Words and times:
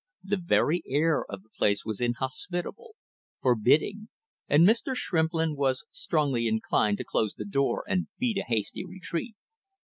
The 0.23 0.37
very 0.43 0.81
air 0.87 1.23
of 1.29 1.43
the 1.43 1.49
place 1.55 1.85
was 1.85 2.01
inhospitable, 2.01 2.95
forbidding, 3.39 4.09
and 4.47 4.65
Mr. 4.67 4.95
Shrimplin 4.95 5.55
was 5.55 5.85
strongly 5.91 6.47
inclined 6.47 6.97
to 6.97 7.03
close 7.05 7.35
the 7.35 7.45
door 7.45 7.83
and 7.87 8.07
beat 8.17 8.39
a 8.39 8.43
hasty 8.47 8.83
retreat. 8.83 9.35